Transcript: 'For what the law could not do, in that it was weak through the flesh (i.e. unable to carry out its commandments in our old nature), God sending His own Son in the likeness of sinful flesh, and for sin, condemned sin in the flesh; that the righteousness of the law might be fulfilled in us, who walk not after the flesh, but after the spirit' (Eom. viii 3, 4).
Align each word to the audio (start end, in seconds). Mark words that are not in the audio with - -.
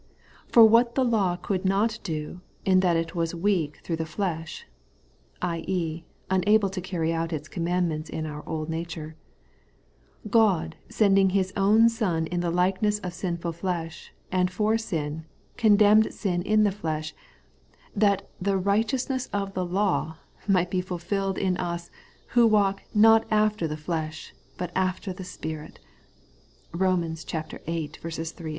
'For 0.51 0.65
what 0.65 0.95
the 0.95 1.05
law 1.05 1.35
could 1.35 1.63
not 1.63 1.99
do, 2.01 2.41
in 2.65 2.79
that 2.79 2.97
it 2.97 3.13
was 3.13 3.35
weak 3.35 3.77
through 3.83 3.97
the 3.97 4.03
flesh 4.07 4.65
(i.e. 5.43 6.03
unable 6.27 6.69
to 6.69 6.81
carry 6.81 7.13
out 7.13 7.31
its 7.31 7.47
commandments 7.47 8.09
in 8.09 8.25
our 8.25 8.41
old 8.49 8.67
nature), 8.67 9.15
God 10.27 10.75
sending 10.89 11.29
His 11.29 11.53
own 11.55 11.87
Son 11.87 12.25
in 12.25 12.39
the 12.39 12.49
likeness 12.49 12.97
of 12.97 13.13
sinful 13.13 13.51
flesh, 13.53 14.11
and 14.31 14.49
for 14.49 14.75
sin, 14.75 15.27
condemned 15.55 16.11
sin 16.11 16.41
in 16.41 16.63
the 16.63 16.71
flesh; 16.71 17.13
that 17.95 18.27
the 18.41 18.57
righteousness 18.57 19.27
of 19.31 19.53
the 19.53 19.67
law 19.67 20.17
might 20.47 20.71
be 20.71 20.81
fulfilled 20.81 21.37
in 21.37 21.55
us, 21.57 21.91
who 22.29 22.47
walk 22.47 22.81
not 22.95 23.23
after 23.29 23.67
the 23.67 23.77
flesh, 23.77 24.33
but 24.57 24.71
after 24.75 25.13
the 25.13 25.23
spirit' 25.23 25.79
(Eom. 26.73 27.63
viii 27.63 27.85
3, 27.87 28.11
4). 28.41 28.49